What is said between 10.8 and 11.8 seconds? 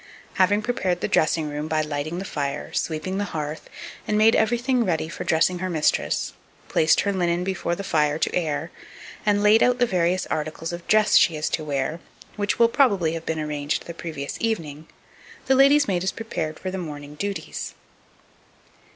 dress she is to